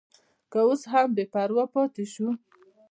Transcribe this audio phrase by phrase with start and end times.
[0.51, 2.27] که اوس هم بې پروا پاتې شو.